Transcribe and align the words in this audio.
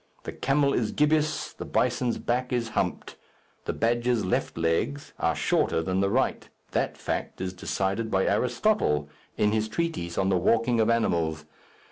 The 0.23 0.31
camel 0.33 0.73
is 0.73 0.91
gibbous. 0.91 1.53
The 1.53 1.63
bison's 1.63 2.17
back 2.17 2.51
is 2.51 2.69
humped. 2.69 3.17
The 3.65 3.73
badger's 3.73 4.25
left 4.25 4.57
legs 4.57 5.13
are 5.19 5.35
shorter 5.35 5.83
than 5.83 5.99
the 5.99 6.09
right, 6.09 6.49
That 6.71 6.97
fact 6.97 7.39
is 7.39 7.53
decided 7.53 8.09
by 8.09 8.25
Aristotle, 8.25 9.09
in 9.37 9.51
his 9.51 9.67
treatise 9.69 10.17
on 10.17 10.29
the 10.29 10.37
walking 10.39 10.79
of 10.79 10.89
animals. 10.89 11.45